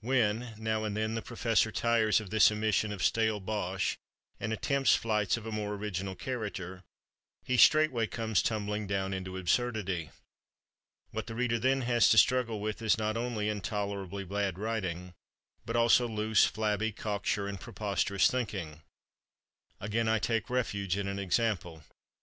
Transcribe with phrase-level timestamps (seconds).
[0.00, 3.96] When, now and then, the professor tires of this emission of stale bosh
[4.38, 6.84] and attempts flights of a more original character,
[7.42, 10.10] he straightway comes tumbling down into absurdity.
[11.10, 15.14] What the reader then has to struggle with is not only intolerably bad writing,
[15.64, 18.82] but also loose, flabby, cocksure and preposterous thinking....
[19.80, 21.82] Again I take refuge in an example.